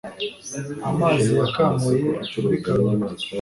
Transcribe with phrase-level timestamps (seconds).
[0.89, 2.07] amazi yakamuye
[2.41, 3.25] muri karoti